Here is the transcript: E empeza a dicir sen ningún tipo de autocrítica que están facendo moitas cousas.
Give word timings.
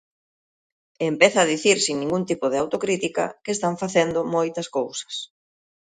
E 1.01 1.03
empeza 1.13 1.39
a 1.41 1.49
dicir 1.53 1.77
sen 1.85 1.95
ningún 1.99 2.23
tipo 2.29 2.45
de 2.49 2.57
autocrítica 2.63 3.25
que 3.43 3.51
están 3.55 3.73
facendo 3.83 4.19
moitas 4.35 4.67
cousas. 4.77 5.15